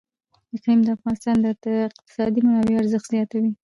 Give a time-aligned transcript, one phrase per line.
[0.55, 1.45] اقلیم د افغانستان د
[1.91, 3.51] اقتصادي منابعو ارزښت زیاتوي.